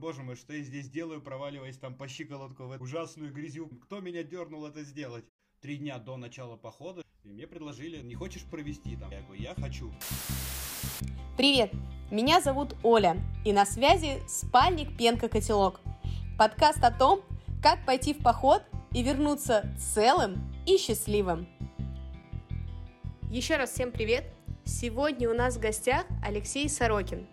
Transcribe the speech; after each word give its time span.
боже 0.00 0.22
мой, 0.22 0.34
что 0.34 0.54
я 0.54 0.62
здесь 0.62 0.88
делаю, 0.88 1.20
проваливаясь 1.20 1.76
там 1.76 1.94
по 1.94 2.08
щиколотку 2.08 2.64
в 2.64 2.72
эту 2.72 2.82
ужасную 2.82 3.32
грязю. 3.32 3.68
Кто 3.84 4.00
меня 4.00 4.22
дернул 4.22 4.66
это 4.66 4.82
сделать? 4.82 5.24
Три 5.60 5.76
дня 5.76 5.98
до 5.98 6.16
начала 6.16 6.56
похода, 6.56 7.02
и 7.22 7.28
мне 7.28 7.46
предложили, 7.46 8.00
не 8.00 8.14
хочешь 8.14 8.44
провести 8.44 8.96
там? 8.96 9.10
Я 9.10 9.20
говорю, 9.20 9.42
я 9.42 9.54
хочу. 9.54 9.92
Привет, 11.36 11.70
меня 12.10 12.40
зовут 12.40 12.74
Оля, 12.82 13.18
и 13.44 13.52
на 13.52 13.66
связи 13.66 14.22
спальник 14.26 14.96
Пенка 14.96 15.28
Котелок. 15.28 15.80
Подкаст 16.38 16.82
о 16.82 16.90
том, 16.90 17.20
как 17.62 17.84
пойти 17.84 18.14
в 18.14 18.22
поход 18.22 18.62
и 18.92 19.02
вернуться 19.02 19.70
целым 19.78 20.50
и 20.66 20.78
счастливым. 20.78 21.46
Еще 23.30 23.56
раз 23.56 23.72
всем 23.72 23.92
привет! 23.92 24.24
Сегодня 24.64 25.28
у 25.28 25.34
нас 25.34 25.56
в 25.56 25.60
гостях 25.60 26.06
Алексей 26.24 26.68
Сорокин. 26.68 27.26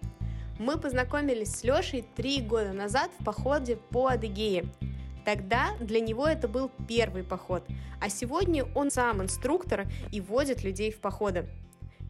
Мы 0.60 0.80
познакомились 0.80 1.54
с 1.54 1.64
Лешей 1.64 2.04
три 2.16 2.42
года 2.42 2.74
назад 2.74 3.12
в 3.20 3.24
походе 3.24 3.76
по 3.76 4.08
Адыгее. 4.08 4.66
Тогда 5.24 5.78
для 5.80 6.00
него 6.00 6.26
это 6.26 6.48
был 6.48 6.72
первый 6.88 7.24
поход, 7.24 7.64
а 8.02 8.10
сегодня 8.10 8.66
он 8.74 8.90
сам 8.90 9.22
инструктор 9.22 9.86
и 10.12 10.20
водит 10.20 10.64
людей 10.64 10.92
в 10.92 11.00
походы. 11.00 11.48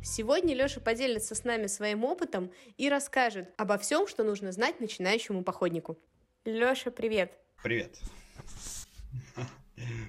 Сегодня 0.02 0.56
Леша 0.56 0.80
поделится 0.80 1.36
с 1.36 1.44
нами 1.44 1.68
своим 1.68 2.06
опытом 2.06 2.50
и 2.78 2.88
расскажет 2.88 3.54
обо 3.58 3.78
всем, 3.78 4.08
что 4.08 4.24
нужно 4.24 4.54
знать 4.54 4.80
начинающему 4.80 5.44
походнику. 5.44 5.98
Леша, 6.46 6.90
привет! 6.90 7.34
Привет! 7.62 8.00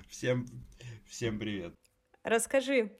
Всем, 0.08 0.46
всем 1.08 1.40
привет! 1.40 1.74
Расскажи, 2.22 2.92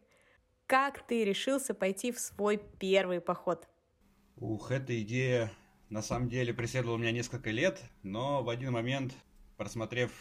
как 0.67 1.07
ты 1.07 1.25
решился 1.25 1.75
пойти 1.75 2.11
в 2.11 2.19
свой 2.19 2.61
первый 2.81 3.21
поход? 3.21 3.69
Ух, 4.41 4.71
эта 4.71 5.01
идея 5.03 5.51
на 5.91 6.01
самом 6.01 6.29
деле 6.29 6.55
преследовала 6.55 6.97
меня 6.97 7.11
несколько 7.11 7.51
лет, 7.51 7.83
но 8.05 8.45
в 8.45 8.51
один 8.51 8.71
момент, 8.73 9.13
просмотрев 9.57 10.13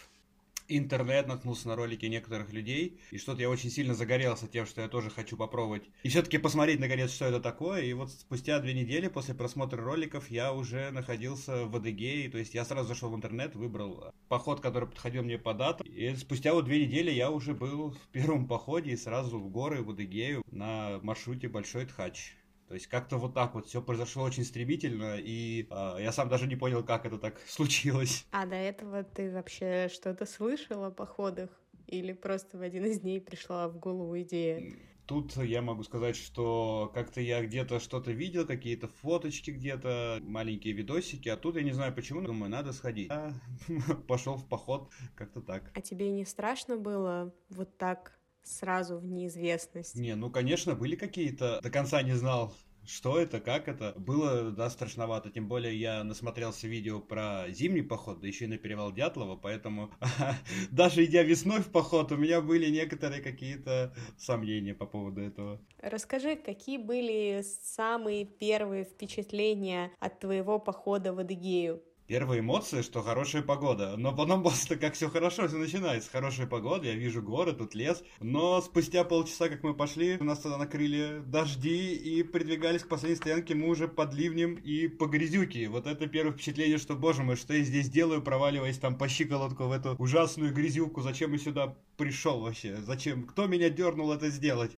интернет, 0.67 1.27
наткнулся 1.27 1.68
на 1.68 1.76
ролики 1.76 2.07
некоторых 2.07 2.51
людей, 2.51 2.99
и 3.12 3.20
что-то 3.20 3.41
я 3.41 3.49
очень 3.49 3.70
сильно 3.70 3.93
загорелся 3.93 4.48
тем, 4.48 4.65
что 4.65 4.82
я 4.82 4.88
тоже 4.88 5.12
хочу 5.12 5.38
попробовать. 5.38 5.84
И 6.01 6.10
все-таки 6.10 6.40
посмотреть, 6.40 6.79
наконец, 6.79 7.12
что 7.12 7.26
это 7.26 7.40
такое. 7.40 7.84
И 7.84 7.93
вот 7.93 8.10
спустя 8.10 8.60
две 8.60 8.73
недели 8.73 9.07
после 9.07 9.35
просмотра 9.35 9.84
роликов 9.84 10.32
я 10.32 10.51
уже 10.51 10.90
находился 10.90 11.65
в 11.65 11.76
Адыгее, 11.76 12.27
то 12.29 12.40
есть 12.40 12.55
я 12.55 12.65
сразу 12.65 12.88
зашел 12.88 13.12
в 13.12 13.15
интернет, 13.15 13.55
выбрал 13.55 14.12
поход, 14.29 14.62
который 14.62 14.90
подходил 14.90 15.21
мне 15.21 15.38
по 15.38 15.54
датам. 15.54 15.85
И 15.85 16.15
спустя 16.15 16.54
вот 16.54 16.65
две 16.65 16.88
недели 16.88 17.12
я 17.12 17.29
уже 17.29 17.54
был 17.54 17.91
в 17.91 18.07
первом 18.12 18.48
походе 18.48 18.91
и 18.91 18.98
сразу 18.98 19.38
в 19.38 19.48
горы 19.49 19.84
в 19.84 19.91
Адыгею 19.91 20.43
на 20.49 20.99
маршруте 21.04 21.48
Большой 21.48 21.85
Тхач. 21.85 22.37
То 22.68 22.73
есть 22.73 22.87
как-то 22.87 23.18
вот 23.18 23.34
так 23.34 23.55
вот 23.55 23.65
все 23.65 23.82
произошло 23.82 24.23
очень 24.23 24.43
стремительно, 24.43 25.18
и 25.18 25.68
э, 25.70 25.98
я 26.01 26.12
сам 26.12 26.27
даже 26.27 26.48
не 26.48 26.57
понял, 26.57 26.84
как 26.84 27.05
это 27.05 27.18
так 27.18 27.40
случилось. 27.48 28.26
А 28.32 28.46
до 28.46 28.55
этого 28.55 29.04
ты 29.04 29.32
вообще 29.32 29.90
что-то 29.91 30.26
слышал 30.26 30.84
о 30.84 30.91
походах? 30.91 31.49
Или 31.88 32.12
просто 32.12 32.57
в 32.57 32.62
один 32.62 32.85
из 32.85 32.99
дней 32.99 33.21
пришла 33.21 33.70
в 33.70 33.79
голову 33.79 34.20
идея? 34.20 34.62
Тут 35.05 35.38
я 35.38 35.62
могу 35.62 35.84
сказать, 35.84 36.18
что 36.18 36.91
как-то 36.93 37.21
я 37.21 37.41
где-то 37.41 37.79
что-то 37.79 38.12
видел, 38.12 38.45
какие-то 38.45 38.90
фоточки 38.90 39.51
где-то, 39.51 40.20
маленькие 40.21 40.73
видосики, 40.73 41.29
а 41.29 41.38
тут 41.38 41.55
я 41.55 41.63
не 41.63 41.71
знаю 41.71 41.95
почему, 41.95 42.21
думаю, 42.21 42.51
надо 42.51 42.73
сходить. 42.73 43.07
Я 43.70 43.95
пошел 44.10 44.35
в 44.35 44.45
поход, 44.45 44.91
как-то 45.15 45.40
так. 45.40 45.71
А 45.73 45.79
тебе 45.79 46.12
не 46.12 46.26
страшно 46.26 46.76
было 46.76 47.34
вот 47.49 47.77
так 47.77 48.16
сразу 48.48 48.98
в 48.98 49.05
неизвестность? 49.05 49.95
Не, 49.95 50.15
ну, 50.15 50.29
конечно, 50.29 50.76
были 50.76 50.95
какие-то... 50.95 51.59
До 51.62 51.70
конца 51.70 52.01
не 52.01 52.13
знал, 52.13 52.54
что 52.87 53.20
это, 53.20 53.39
как 53.39 53.67
это. 53.67 53.93
Было, 53.98 54.51
да, 54.51 54.70
страшновато. 54.70 55.29
Тем 55.29 55.48
более 55.48 55.77
я 55.77 56.04
насмотрелся 56.04 56.67
видео 56.67 56.99
про 56.99 57.45
зимний 57.49 57.81
поход, 57.81 58.21
да 58.21 58.27
еще 58.27 58.45
и 58.45 58.48
на 58.48 58.57
перевал 58.57 58.91
Дятлова, 58.91 59.35
поэтому 59.35 59.91
даже 60.71 61.04
идя 61.05 61.23
весной 61.23 61.59
в 61.59 61.70
поход, 61.70 62.12
у 62.12 62.17
меня 62.17 62.41
были 62.41 62.70
некоторые 62.70 63.21
какие-то 63.21 63.93
сомнения 64.17 64.73
по 64.73 64.85
поводу 64.85 65.22
этого. 65.22 65.59
Расскажи, 65.79 66.35
какие 66.35 66.77
были 66.77 67.43
самые 67.61 68.25
первые 68.25 68.85
впечатления 68.85 69.91
от 69.99 70.19
твоего 70.19 70.59
похода 70.59 71.13
в 71.13 71.19
Адыгею? 71.19 71.83
Первые 72.07 72.40
эмоции, 72.40 72.84
что 72.84 73.01
хорошая 73.01 73.41
погода. 73.41 73.95
Но 73.97 74.16
потом 74.16 74.41
просто 74.44 74.78
как 74.78 74.94
все 74.94 75.09
хорошо 75.09 75.47
все 75.47 75.57
начинается. 75.57 76.09
Хорошая 76.09 76.47
погода, 76.47 76.88
я 76.88 76.95
вижу 76.95 77.22
горы, 77.22 77.51
тут 77.51 77.75
лес. 77.75 78.01
Но 78.22 78.62
спустя 78.62 79.03
полчаса, 79.03 79.50
как 79.50 79.62
мы 79.62 79.73
пошли, 79.73 80.17
нас 80.17 80.40
тогда 80.40 80.57
накрыли 80.57 81.22
дожди 81.25 81.94
и 81.94 82.23
придвигались 82.23 82.84
к 82.84 82.88
последней 82.88 83.17
стоянке 83.17 83.56
мы 83.56 83.67
уже 83.67 83.90
под 83.90 84.13
ливнем 84.13 84.56
и 84.56 84.88
по 84.88 85.07
грязюке. 85.07 85.67
Вот 85.67 85.85
это 85.85 86.07
первое 86.07 86.31
впечатление, 86.31 86.78
что, 86.78 86.96
боже 86.96 87.23
мой, 87.23 87.35
что 87.35 87.53
я 87.53 87.63
здесь 87.63 87.90
делаю, 87.90 88.22
проваливаясь 88.22 88.79
там 88.79 88.97
по 88.97 89.09
щиколотку 89.09 89.66
в 89.66 89.73
эту 89.73 89.96
ужасную 89.97 90.53
грязюку. 90.53 91.01
Зачем 91.01 91.34
я 91.34 91.40
сюда 91.40 91.75
пришел 91.97 92.40
вообще? 92.40 92.78
Зачем? 92.78 93.25
Кто 93.25 93.47
меня 93.47 93.69
дернул 93.69 94.13
это 94.13 94.29
сделать? 94.29 94.72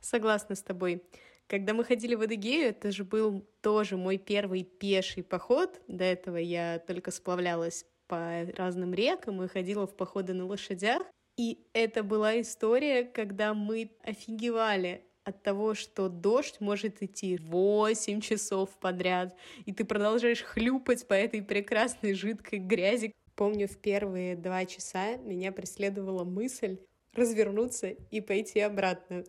Согласна 0.00 0.54
с 0.54 0.62
тобой. 0.62 1.02
Когда 1.46 1.74
мы 1.74 1.84
ходили 1.84 2.14
в 2.14 2.22
Адыгею, 2.22 2.68
это 2.68 2.90
же 2.90 3.04
был 3.04 3.46
тоже 3.60 3.96
мой 3.96 4.16
первый 4.16 4.64
пеший 4.64 5.22
поход. 5.22 5.80
До 5.88 6.04
этого 6.04 6.36
я 6.36 6.78
только 6.78 7.10
сплавлялась 7.10 7.86
по 8.06 8.46
разным 8.56 8.94
рекам 8.94 9.42
и 9.42 9.48
ходила 9.48 9.86
в 9.86 9.96
походы 9.96 10.32
на 10.32 10.46
лошадях. 10.46 11.02
И 11.36 11.66
это 11.72 12.02
была 12.02 12.40
история, 12.40 13.04
когда 13.04 13.54
мы 13.54 13.90
офигевали 14.02 15.04
от 15.24 15.42
того, 15.42 15.74
что 15.74 16.08
дождь 16.08 16.60
может 16.60 17.02
идти 17.02 17.38
8 17.38 18.20
часов 18.20 18.70
подряд, 18.78 19.34
и 19.64 19.72
ты 19.72 19.84
продолжаешь 19.84 20.42
хлюпать 20.42 21.08
по 21.08 21.14
этой 21.14 21.42
прекрасной 21.42 22.14
жидкой 22.14 22.58
грязи. 22.58 23.12
Помню, 23.34 23.66
в 23.66 23.78
первые 23.78 24.36
два 24.36 24.64
часа 24.64 25.16
меня 25.16 25.50
преследовала 25.50 26.24
мысль 26.24 26.78
развернуться 27.14 27.88
и 27.88 28.20
пойти 28.20 28.60
обратно. 28.60 29.24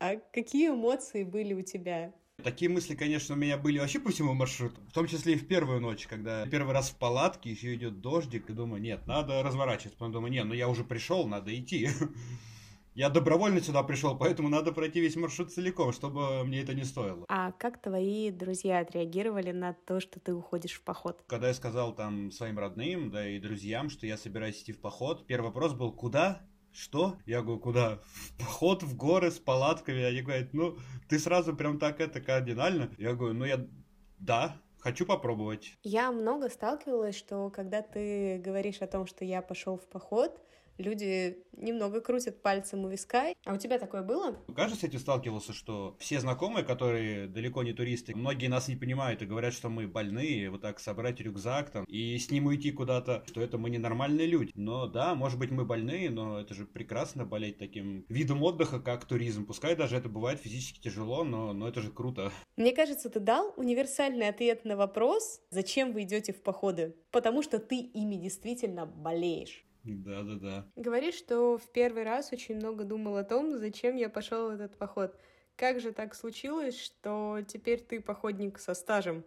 А 0.00 0.14
какие 0.32 0.68
эмоции 0.70 1.24
были 1.24 1.54
у 1.54 1.62
тебя? 1.62 2.12
Такие 2.44 2.70
мысли, 2.70 2.94
конечно, 2.94 3.34
у 3.34 3.38
меня 3.38 3.58
были 3.58 3.80
вообще 3.80 3.98
по 3.98 4.10
всему 4.10 4.32
маршруту. 4.32 4.80
В 4.88 4.92
том 4.92 5.08
числе 5.08 5.32
и 5.32 5.36
в 5.36 5.48
первую 5.48 5.80
ночь, 5.80 6.06
когда 6.06 6.46
первый 6.46 6.72
раз 6.72 6.90
в 6.90 6.96
палатке, 6.96 7.50
еще 7.50 7.74
идет 7.74 8.00
дождик, 8.00 8.48
и 8.48 8.52
думаю, 8.52 8.80
нет, 8.80 9.08
надо 9.08 9.42
разворачиваться. 9.42 9.98
Потом 9.98 10.12
думаю, 10.12 10.30
нет, 10.30 10.46
ну 10.46 10.54
я 10.54 10.68
уже 10.68 10.84
пришел, 10.84 11.26
надо 11.26 11.56
идти. 11.58 11.88
Я 12.94 13.10
добровольно 13.10 13.60
сюда 13.60 13.84
пришел, 13.84 14.18
поэтому 14.18 14.48
надо 14.48 14.72
пройти 14.72 14.98
весь 14.98 15.14
маршрут 15.14 15.52
целиком, 15.52 15.92
чтобы 15.92 16.42
мне 16.42 16.62
это 16.62 16.74
не 16.74 16.82
стоило. 16.82 17.24
А 17.28 17.52
как 17.52 17.80
твои 17.80 18.32
друзья 18.32 18.80
отреагировали 18.80 19.52
на 19.52 19.72
то, 19.72 20.00
что 20.00 20.18
ты 20.18 20.34
уходишь 20.34 20.72
в 20.72 20.82
поход? 20.82 21.22
Когда 21.28 21.46
я 21.46 21.54
сказал 21.54 21.94
там 21.94 22.32
своим 22.32 22.58
родным, 22.58 23.12
да 23.12 23.28
и 23.28 23.38
друзьям, 23.38 23.88
что 23.88 24.04
я 24.04 24.16
собираюсь 24.16 24.60
идти 24.60 24.72
в 24.72 24.80
поход, 24.80 25.28
первый 25.28 25.46
вопрос 25.46 25.74
был, 25.74 25.92
куда? 25.92 26.47
Что? 26.72 27.16
Я 27.26 27.42
говорю, 27.42 27.60
куда? 27.60 27.98
В 28.04 28.32
поход 28.38 28.82
в 28.82 28.96
горы 28.96 29.30
с 29.30 29.38
палатками. 29.38 30.02
Они 30.02 30.22
говорят, 30.22 30.52
ну, 30.52 30.78
ты 31.08 31.18
сразу 31.18 31.54
прям 31.54 31.78
так 31.78 32.00
это 32.00 32.20
кардинально. 32.20 32.90
Я 32.98 33.14
говорю, 33.14 33.34
ну, 33.34 33.44
я, 33.44 33.66
да, 34.18 34.60
хочу 34.78 35.06
попробовать. 35.06 35.76
Я 35.82 36.12
много 36.12 36.48
сталкивалась, 36.48 37.16
что 37.16 37.50
когда 37.50 37.82
ты 37.82 38.38
говоришь 38.38 38.80
о 38.80 38.86
том, 38.86 39.06
что 39.06 39.24
я 39.24 39.42
пошел 39.42 39.76
в 39.76 39.88
поход, 39.88 40.40
люди 40.78 41.44
немного 41.52 42.00
крутят 42.00 42.42
пальцем 42.42 42.84
у 42.84 42.88
виска. 42.88 43.34
А 43.44 43.54
у 43.54 43.56
тебя 43.56 43.78
такое 43.78 44.02
было? 44.02 44.36
Кажется, 44.54 44.80
с 44.80 44.84
этим 44.84 44.98
сталкивался, 44.98 45.52
что 45.52 45.96
все 45.98 46.20
знакомые, 46.20 46.64
которые 46.64 47.26
далеко 47.26 47.62
не 47.62 47.72
туристы, 47.72 48.14
многие 48.14 48.46
нас 48.46 48.68
не 48.68 48.76
понимают 48.76 49.22
и 49.22 49.26
говорят, 49.26 49.52
что 49.52 49.68
мы 49.68 49.86
больные, 49.86 50.50
вот 50.50 50.62
так 50.62 50.80
собрать 50.80 51.20
рюкзак 51.20 51.70
там 51.70 51.84
и 51.84 52.16
с 52.16 52.30
ним 52.30 52.46
уйти 52.46 52.70
куда-то, 52.70 53.24
что 53.26 53.40
это 53.40 53.58
мы 53.58 53.70
ненормальные 53.70 54.26
люди. 54.26 54.52
Но 54.54 54.86
да, 54.86 55.14
может 55.14 55.38
быть 55.38 55.50
мы 55.50 55.64
больные, 55.64 56.10
но 56.10 56.40
это 56.40 56.54
же 56.54 56.64
прекрасно 56.64 57.24
болеть 57.24 57.58
таким 57.58 58.04
видом 58.08 58.42
отдыха, 58.42 58.80
как 58.80 59.04
туризм. 59.04 59.46
Пускай 59.46 59.74
даже 59.74 59.96
это 59.96 60.08
бывает 60.08 60.40
физически 60.40 60.80
тяжело, 60.80 61.24
но, 61.24 61.52
но 61.52 61.68
это 61.68 61.80
же 61.80 61.90
круто. 61.90 62.30
Мне 62.56 62.72
кажется, 62.72 63.10
ты 63.10 63.20
дал 63.20 63.52
универсальный 63.56 64.28
ответ 64.28 64.64
на 64.64 64.76
вопрос, 64.76 65.40
зачем 65.50 65.92
вы 65.92 66.02
идете 66.02 66.32
в 66.32 66.42
походы. 66.42 66.96
Потому 67.10 67.42
что 67.42 67.58
ты 67.58 67.76
ими 67.76 68.16
действительно 68.16 68.86
болеешь. 68.86 69.67
Да, 69.84 70.22
да, 70.22 70.34
да. 70.34 70.72
Говоришь, 70.76 71.14
что 71.14 71.58
в 71.58 71.70
первый 71.72 72.02
раз 72.04 72.32
очень 72.32 72.56
много 72.56 72.84
думал 72.84 73.16
о 73.16 73.24
том, 73.24 73.56
зачем 73.58 73.96
я 73.96 74.08
пошел 74.08 74.48
в 74.48 74.54
этот 74.54 74.76
поход. 74.76 75.18
Как 75.56 75.80
же 75.80 75.92
так 75.92 76.14
случилось, 76.14 76.78
что 76.78 77.38
теперь 77.46 77.80
ты 77.80 78.00
походник 78.00 78.58
со 78.58 78.74
стажем? 78.74 79.24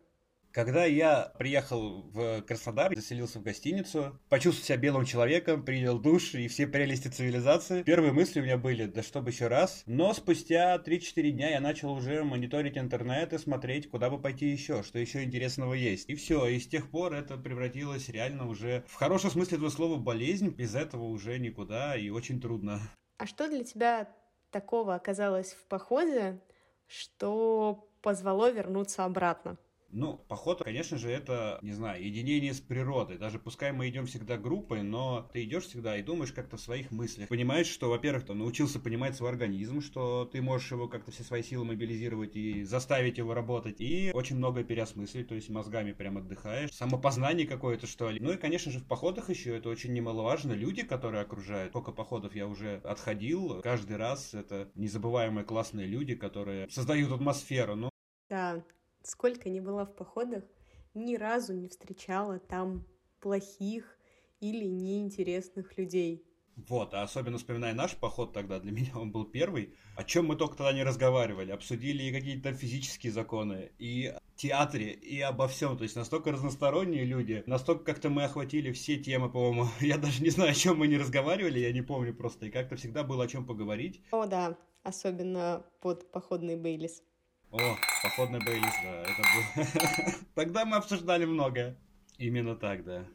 Когда 0.51 0.83
я 0.83 1.31
приехал 1.39 2.01
в 2.11 2.41
Краснодар, 2.41 2.93
заселился 2.93 3.39
в 3.39 3.43
гостиницу, 3.43 4.19
почувствовал 4.27 4.65
себя 4.65 4.77
белым 4.77 5.05
человеком, 5.05 5.63
принял 5.63 5.97
душ 5.97 6.33
и 6.35 6.49
все 6.49 6.67
прелести 6.67 7.07
цивилизации, 7.07 7.83
первые 7.83 8.11
мысли 8.11 8.41
у 8.41 8.43
меня 8.43 8.57
были, 8.57 8.85
да 8.85 9.01
чтобы 9.01 9.29
еще 9.29 9.47
раз. 9.47 9.83
Но 9.85 10.13
спустя 10.13 10.75
3-4 10.75 11.31
дня 11.31 11.51
я 11.51 11.61
начал 11.61 11.93
уже 11.93 12.25
мониторить 12.25 12.77
интернет 12.77 13.31
и 13.31 13.37
смотреть, 13.37 13.89
куда 13.89 14.09
бы 14.09 14.21
пойти 14.21 14.47
еще, 14.47 14.83
что 14.83 14.99
еще 14.99 15.23
интересного 15.23 15.73
есть. 15.73 16.09
И 16.09 16.15
все, 16.15 16.45
и 16.47 16.59
с 16.59 16.67
тех 16.67 16.89
пор 16.89 17.13
это 17.13 17.37
превратилось 17.37 18.09
реально 18.09 18.49
уже 18.49 18.83
в 18.87 18.95
хорошем 18.95 19.31
смысле 19.31 19.55
этого 19.55 19.69
слова 19.69 19.95
болезнь, 19.95 20.49
без 20.49 20.75
этого 20.75 21.05
уже 21.05 21.39
никуда 21.39 21.95
и 21.95 22.09
очень 22.09 22.41
трудно. 22.41 22.81
А 23.17 23.25
что 23.25 23.47
для 23.47 23.63
тебя 23.63 24.09
такого 24.49 24.95
оказалось 24.95 25.53
в 25.53 25.63
походе, 25.67 26.41
что 26.87 27.89
позвало 28.01 28.51
вернуться 28.51 29.05
обратно? 29.05 29.57
Ну, 29.93 30.17
поход, 30.27 30.63
конечно 30.63 30.97
же, 30.97 31.11
это, 31.11 31.59
не 31.61 31.73
знаю, 31.73 32.03
единение 32.03 32.53
с 32.53 32.59
природой. 32.59 33.17
Даже 33.17 33.39
пускай 33.39 33.71
мы 33.71 33.89
идем 33.89 34.05
всегда 34.05 34.37
группой, 34.37 34.83
но 34.83 35.29
ты 35.33 35.43
идешь 35.43 35.65
всегда 35.65 35.97
и 35.97 36.03
думаешь 36.03 36.31
как-то 36.31 36.57
в 36.57 36.61
своих 36.61 36.91
мыслях. 36.91 37.29
Понимаешь, 37.29 37.67
что, 37.67 37.89
во-первых, 37.89 38.25
ты 38.25 38.33
научился 38.33 38.79
понимать 38.79 39.15
свой 39.15 39.29
организм, 39.29 39.81
что 39.81 40.25
ты 40.25 40.41
можешь 40.41 40.71
его 40.71 40.87
как-то 40.87 41.11
все 41.11 41.23
свои 41.23 41.43
силы 41.43 41.65
мобилизировать 41.65 42.35
и 42.35 42.63
заставить 42.63 43.17
его 43.17 43.33
работать. 43.33 43.81
И 43.81 44.11
очень 44.13 44.37
много 44.37 44.63
переосмыслить, 44.63 45.27
то 45.27 45.35
есть 45.35 45.49
мозгами 45.49 45.91
прям 45.91 46.17
отдыхаешь. 46.17 46.71
Самопознание 46.71 47.47
какое-то, 47.47 47.87
что 47.87 48.09
ли. 48.09 48.19
Ну 48.19 48.31
и, 48.31 48.37
конечно 48.37 48.71
же, 48.71 48.79
в 48.79 48.87
походах 48.87 49.29
еще 49.29 49.57
это 49.57 49.69
очень 49.69 49.93
немаловажно. 49.93 50.53
Люди, 50.53 50.83
которые 50.83 51.21
окружают. 51.21 51.71
Сколько 51.71 51.91
походов 51.91 52.35
я 52.35 52.47
уже 52.47 52.81
отходил. 52.83 53.61
Каждый 53.61 53.97
раз 53.97 54.33
это 54.33 54.71
незабываемые 54.75 55.43
классные 55.43 55.87
люди, 55.87 56.15
которые 56.15 56.69
создают 56.69 57.11
атмосферу. 57.11 57.75
Ну, 57.75 57.89
да, 58.29 58.63
сколько 59.03 59.49
не 59.49 59.61
была 59.61 59.85
в 59.85 59.95
походах, 59.95 60.43
ни 60.93 61.15
разу 61.15 61.53
не 61.53 61.67
встречала 61.67 62.39
там 62.39 62.85
плохих 63.19 63.97
или 64.39 64.65
неинтересных 64.65 65.77
людей. 65.77 66.25
Вот, 66.55 66.93
а 66.93 67.03
особенно 67.03 67.37
вспоминая 67.37 67.73
наш 67.73 67.95
поход 67.95 68.33
тогда, 68.33 68.59
для 68.59 68.71
меня 68.71 68.91
он 68.95 69.11
был 69.11 69.25
первый. 69.25 69.73
О 69.95 70.03
чем 70.03 70.27
мы 70.27 70.35
только 70.35 70.57
тогда 70.57 70.73
не 70.73 70.83
разговаривали. 70.83 71.51
Обсудили 71.51 72.03
и 72.03 72.11
какие-то 72.11 72.53
физические 72.53 73.11
законы, 73.11 73.71
и 73.79 74.13
театре, 74.35 74.91
и 74.91 75.19
обо 75.21 75.47
всем. 75.47 75.77
То 75.77 75.83
есть 75.83 75.95
настолько 75.95 76.31
разносторонние 76.31 77.05
люди, 77.05 77.43
настолько 77.45 77.85
как-то 77.85 78.09
мы 78.09 78.25
охватили 78.25 78.71
все 78.71 78.97
темы, 78.97 79.29
по-моему. 79.29 79.67
Я 79.79 79.97
даже 79.97 80.21
не 80.23 80.29
знаю, 80.29 80.51
о 80.51 80.55
чем 80.55 80.77
мы 80.77 80.87
не 80.87 80.97
разговаривали, 80.97 81.59
я 81.59 81.71
не 81.71 81.81
помню 81.81 82.13
просто. 82.13 82.47
И 82.47 82.51
как-то 82.51 82.75
всегда 82.75 83.03
было 83.03 83.23
о 83.23 83.27
чем 83.27 83.45
поговорить. 83.45 84.01
О, 84.11 84.25
да, 84.25 84.57
особенно 84.83 85.65
под 85.79 86.11
походный 86.11 86.57
Бейлис. 86.57 87.03
О, 87.51 87.75
походный 88.01 88.39
Бейлис, 88.39 88.73
да, 88.81 89.01
это 89.01 89.21
был... 89.21 90.03
Тогда 90.35 90.63
мы 90.63 90.77
обсуждали 90.77 91.25
многое. 91.25 91.75
Именно 92.17 92.55
так, 92.55 92.85
да. 92.85 93.05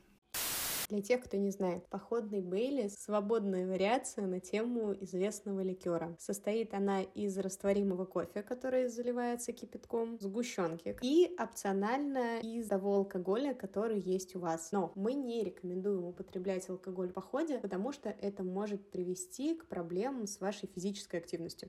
Для 0.90 1.00
тех, 1.00 1.24
кто 1.24 1.38
не 1.38 1.50
знает, 1.50 1.88
походный 1.88 2.42
Бейлис— 2.42 2.94
свободная 2.98 3.66
вариация 3.66 4.26
на 4.26 4.38
тему 4.38 4.92
известного 4.92 5.60
ликера. 5.60 6.14
Состоит 6.20 6.74
она 6.74 7.00
из 7.02 7.38
растворимого 7.38 8.04
кофе, 8.04 8.42
который 8.42 8.88
заливается 8.88 9.52
кипятком, 9.52 10.20
сгущенки 10.20 10.96
и 11.00 11.34
опционально 11.38 12.38
из 12.40 12.68
того 12.68 12.96
алкоголя, 12.96 13.54
который 13.54 13.98
есть 13.98 14.36
у 14.36 14.40
вас. 14.40 14.70
Но 14.70 14.92
мы 14.94 15.14
не 15.14 15.44
рекомендуем 15.44 16.04
употреблять 16.04 16.68
алкоголь 16.68 17.08
в 17.08 17.14
походе, 17.14 17.58
потому 17.58 17.90
что 17.90 18.10
это 18.10 18.44
может 18.44 18.90
привести 18.90 19.56
к 19.56 19.66
проблемам 19.66 20.26
с 20.26 20.40
вашей 20.40 20.68
физической 20.68 21.16
активностью. 21.16 21.68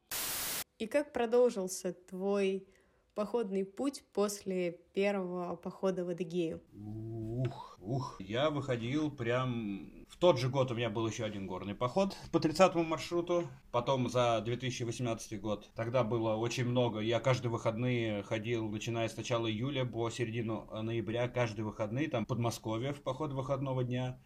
И 0.79 0.85
как 0.85 1.11
продолжился 1.11 1.93
твой 1.93 2.67
походный 3.15 3.65
путь 3.65 4.03
после 4.13 4.73
первого 4.93 5.55
похода 5.55 6.05
в 6.05 6.09
Адыгею? 6.09 6.61
Ух, 6.71 7.79
ух. 7.81 8.21
Я 8.21 8.51
выходил 8.51 9.09
прям... 9.09 10.05
В 10.07 10.17
тот 10.17 10.37
же 10.37 10.49
год 10.49 10.71
у 10.71 10.75
меня 10.75 10.91
был 10.91 11.07
еще 11.07 11.25
один 11.25 11.47
горный 11.47 11.73
поход 11.73 12.15
по 12.31 12.37
30-му 12.37 12.83
маршруту. 12.83 13.47
Потом 13.71 14.07
за 14.07 14.39
2018 14.41 15.41
год. 15.41 15.67
Тогда 15.75 16.03
было 16.03 16.35
очень 16.35 16.65
много. 16.65 16.99
Я 16.99 17.19
каждые 17.19 17.51
выходные 17.51 18.21
ходил, 18.21 18.69
начиная 18.69 19.09
с 19.09 19.17
начала 19.17 19.49
июля 19.49 19.83
по 19.83 20.11
середину 20.11 20.69
ноября, 20.83 21.27
каждые 21.27 21.65
выходные, 21.65 22.07
там, 22.09 22.25
в 22.25 22.27
Подмосковье 22.27 22.93
в 22.93 23.01
поход 23.01 23.33
выходного 23.33 23.83
дня. 23.83 24.19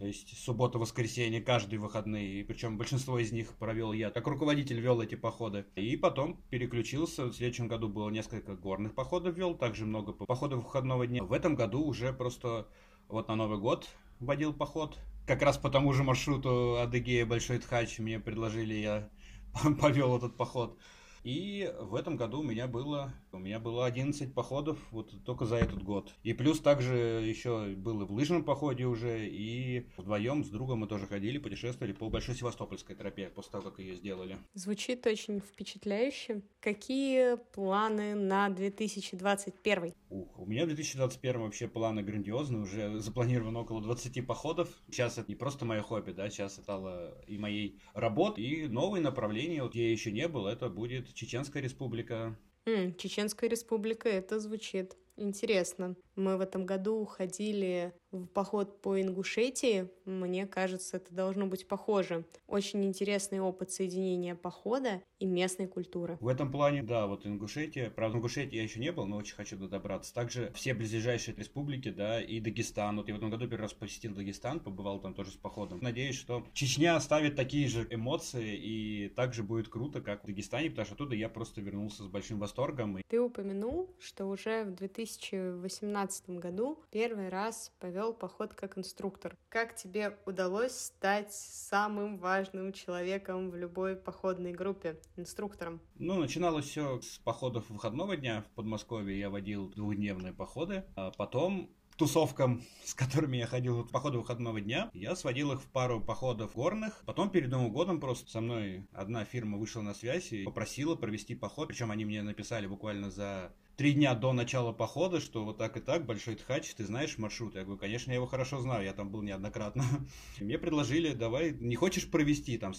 То 0.00 0.06
есть 0.06 0.34
суббота, 0.42 0.78
воскресенье, 0.78 1.42
каждые 1.42 1.78
выходные. 1.78 2.40
И 2.40 2.42
причем 2.42 2.78
большинство 2.78 3.18
из 3.18 3.32
них 3.32 3.52
провел 3.58 3.92
я. 3.92 4.10
Как 4.10 4.26
руководитель 4.26 4.80
вел 4.80 5.02
эти 5.02 5.14
походы. 5.14 5.66
И 5.76 5.94
потом 5.98 6.40
переключился. 6.48 7.26
В 7.26 7.34
следующем 7.34 7.68
году 7.68 7.90
было 7.90 8.08
несколько 8.08 8.56
горных 8.56 8.94
походов 8.94 9.36
вел. 9.36 9.54
Также 9.54 9.84
много 9.84 10.14
походов 10.14 10.64
выходного 10.64 11.06
дня. 11.06 11.22
В 11.22 11.34
этом 11.34 11.54
году 11.54 11.84
уже 11.84 12.14
просто 12.14 12.66
вот 13.08 13.28
на 13.28 13.36
Новый 13.36 13.58
год 13.58 13.90
водил 14.20 14.54
поход. 14.54 14.98
Как 15.26 15.42
раз 15.42 15.58
по 15.58 15.68
тому 15.68 15.92
же 15.92 16.02
маршруту 16.02 16.78
Адыгея 16.80 17.26
Большой 17.26 17.58
Тхач 17.58 17.98
мне 17.98 18.18
предложили, 18.18 18.72
я 18.72 19.10
повел 19.82 20.16
этот 20.16 20.34
поход. 20.34 20.78
И 21.24 21.70
в 21.78 21.94
этом 21.94 22.16
году 22.16 22.40
у 22.40 22.42
меня 22.42 22.66
было, 22.66 23.12
у 23.32 23.38
меня 23.38 23.58
было 23.58 23.86
11 23.86 24.34
походов 24.34 24.78
вот 24.90 25.12
только 25.24 25.44
за 25.44 25.56
этот 25.56 25.82
год. 25.82 26.14
И 26.22 26.32
плюс 26.32 26.60
также 26.60 26.94
еще 26.94 27.74
было 27.76 28.04
в 28.04 28.12
лыжном 28.12 28.44
походе 28.44 28.86
уже, 28.86 29.28
и 29.28 29.86
вдвоем 29.96 30.44
с 30.44 30.48
другом 30.48 30.80
мы 30.80 30.86
тоже 30.86 31.06
ходили, 31.06 31.38
путешествовали 31.38 31.92
по 31.92 32.08
Большой 32.08 32.34
Севастопольской 32.34 32.96
тропе 32.96 33.28
после 33.28 33.52
того, 33.52 33.70
как 33.70 33.78
ее 33.78 33.96
сделали. 33.96 34.38
Звучит 34.54 35.06
очень 35.06 35.40
впечатляюще. 35.40 36.42
Какие 36.60 37.36
планы 37.52 38.14
на 38.14 38.48
2021? 38.48 39.94
Ух, 40.08 40.38
у 40.38 40.46
меня 40.46 40.64
в 40.64 40.68
2021 40.68 41.40
вообще 41.40 41.68
планы 41.68 42.02
грандиозные, 42.02 42.62
уже 42.62 42.98
запланировано 42.98 43.60
около 43.60 43.80
20 43.80 44.26
походов. 44.26 44.68
Сейчас 44.88 45.18
это 45.18 45.28
не 45.28 45.36
просто 45.36 45.64
мое 45.64 45.82
хобби, 45.82 46.12
да, 46.12 46.28
сейчас 46.30 46.54
это 46.54 46.62
стало 46.62 47.22
и 47.26 47.38
моей 47.38 47.80
работой, 47.94 48.44
и 48.44 48.68
новые 48.68 49.02
направления, 49.02 49.62
вот 49.62 49.72
где 49.72 49.86
я 49.86 49.92
еще 49.92 50.12
не 50.12 50.28
был, 50.28 50.46
это 50.46 50.68
будет 50.68 51.12
Чеченская 51.14 51.62
республика. 51.62 52.38
Mm, 52.66 52.96
Чеченская 52.96 53.48
республика, 53.48 54.08
это 54.08 54.38
звучит 54.38 54.96
интересно. 55.16 55.96
Мы 56.20 56.36
в 56.36 56.42
этом 56.42 56.66
году 56.66 57.06
ходили 57.06 57.94
в 58.12 58.26
поход 58.26 58.82
по 58.82 59.00
Ингушетии. 59.00 59.88
Мне 60.04 60.46
кажется, 60.46 60.98
это 60.98 61.14
должно 61.14 61.46
быть 61.46 61.66
похоже. 61.66 62.26
Очень 62.46 62.84
интересный 62.84 63.40
опыт 63.40 63.70
соединения 63.70 64.34
похода 64.34 65.02
и 65.18 65.26
местной 65.26 65.66
культуры. 65.66 66.18
В 66.20 66.28
этом 66.28 66.52
плане, 66.52 66.82
да, 66.82 67.06
вот 67.06 67.24
Ингушетия. 67.24 67.88
Правда, 67.88 68.18
Ингушетии 68.18 68.56
я 68.56 68.62
еще 68.62 68.80
не 68.80 68.92
был, 68.92 69.06
но 69.06 69.16
очень 69.16 69.34
хочу 69.34 69.56
туда 69.56 69.78
добраться. 69.78 70.12
Также 70.12 70.52
все 70.54 70.74
близлежащие 70.74 71.34
республики, 71.36 71.90
да, 71.90 72.20
и 72.20 72.40
Дагестан. 72.40 72.96
Вот 72.96 73.08
я 73.08 73.14
в 73.14 73.16
этом 73.18 73.30
году 73.30 73.48
первый 73.48 73.62
раз 73.62 73.72
посетил 73.72 74.14
Дагестан, 74.14 74.60
побывал 74.60 75.00
там 75.00 75.14
тоже 75.14 75.30
с 75.30 75.36
походом. 75.36 75.78
Надеюсь, 75.80 76.16
что 76.16 76.44
Чечня 76.52 76.96
оставит 76.96 77.36
такие 77.36 77.66
же 77.68 77.86
эмоции 77.90 78.56
и 78.56 79.08
также 79.08 79.42
будет 79.42 79.68
круто, 79.68 80.02
как 80.02 80.24
в 80.24 80.26
Дагестане, 80.26 80.68
потому 80.68 80.84
что 80.84 80.94
оттуда 80.96 81.14
я 81.14 81.30
просто 81.30 81.60
вернулся 81.62 82.02
с 82.02 82.08
большим 82.08 82.40
восторгом. 82.40 83.00
Ты 83.08 83.20
упомянул, 83.20 83.94
что 84.00 84.26
уже 84.26 84.64
в 84.64 84.74
2018 84.74 86.09
году 86.40 86.82
первый 86.90 87.28
раз 87.28 87.72
повел 87.78 88.12
поход 88.12 88.54
как 88.54 88.76
инструктор. 88.76 89.36
Как 89.48 89.76
тебе 89.76 90.18
удалось 90.26 90.72
стать 90.72 91.32
самым 91.32 92.18
важным 92.18 92.72
человеком 92.72 93.50
в 93.50 93.56
любой 93.56 93.96
походной 93.96 94.52
группе, 94.52 95.00
инструктором? 95.16 95.80
Ну, 95.96 96.14
начиналось 96.18 96.66
все 96.66 97.00
с 97.00 97.18
походов 97.18 97.70
выходного 97.70 98.16
дня 98.16 98.42
в 98.42 98.54
Подмосковье. 98.54 99.18
Я 99.18 99.30
водил 99.30 99.68
двухдневные 99.70 100.32
походы. 100.32 100.84
А 100.96 101.10
потом 101.12 101.70
тусовкам, 102.00 102.62
с 102.82 102.94
которыми 102.94 103.36
я 103.36 103.46
ходил 103.46 103.84
по 103.84 104.00
ходу 104.00 104.20
выходного 104.20 104.58
дня. 104.58 104.90
Я 104.94 105.14
сводил 105.14 105.52
их 105.52 105.60
в 105.60 105.66
пару 105.66 106.00
походов 106.00 106.54
горных. 106.54 107.02
Потом 107.04 107.28
перед 107.28 107.50
Новым 107.50 107.70
годом 107.70 108.00
просто 108.00 108.30
со 108.30 108.40
мной 108.40 108.86
одна 108.94 109.26
фирма 109.26 109.58
вышла 109.58 109.82
на 109.82 109.92
связь 109.92 110.32
и 110.32 110.44
попросила 110.44 110.94
провести 110.96 111.34
поход. 111.34 111.68
Причем 111.68 111.90
они 111.90 112.06
мне 112.06 112.22
написали 112.22 112.66
буквально 112.66 113.10
за 113.10 113.52
три 113.76 113.92
дня 113.92 114.14
до 114.14 114.32
начала 114.32 114.72
похода, 114.72 115.20
что 115.20 115.44
вот 115.44 115.58
так 115.58 115.76
и 115.76 115.80
так, 115.80 116.06
Большой 116.06 116.36
Тхач, 116.36 116.74
ты 116.74 116.86
знаешь 116.86 117.18
маршрут? 117.18 117.54
Я 117.54 117.64
говорю, 117.64 117.78
конечно, 117.78 118.12
я 118.12 118.16
его 118.16 118.26
хорошо 118.26 118.60
знаю, 118.60 118.82
я 118.82 118.94
там 118.94 119.10
был 119.10 119.20
неоднократно. 119.20 119.84
Мне 120.40 120.56
предложили, 120.56 121.12
давай, 121.12 121.52
не 121.52 121.76
хочешь 121.76 122.10
провести 122.10 122.56
там 122.56 122.72